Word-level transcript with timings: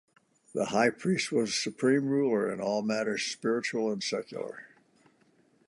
The 0.55 0.65
high 0.65 0.89
priest 0.89 1.31
was 1.31 1.51
the 1.51 1.55
supreme 1.57 2.07
ruler 2.07 2.51
in 2.51 2.59
all 2.59 2.81
matters 2.81 3.21
spiritual 3.21 3.91
and 3.91 4.01
secular. 4.01 4.65